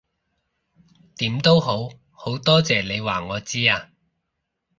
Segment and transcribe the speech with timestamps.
[1.17, 3.91] 點都好，好多謝你話我知啊